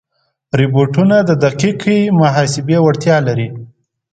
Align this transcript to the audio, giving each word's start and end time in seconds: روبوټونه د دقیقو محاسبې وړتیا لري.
روبوټونه 0.59 1.17
د 1.29 1.31
دقیقو 1.43 1.97
محاسبې 2.19 2.77
وړتیا 2.81 3.17
لري. 3.27 3.47